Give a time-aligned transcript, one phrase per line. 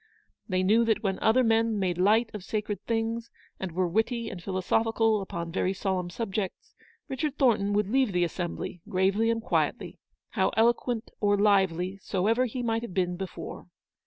[0.49, 4.41] They knew that when other men made light of sacred things, and were witty and
[4.41, 6.73] philosophical upon very solemn subjects,
[7.07, 9.99] Richard Thornton would leave the assembly gravely and quietly,
[10.31, 13.67] how eloquent or lively soever he might have been before.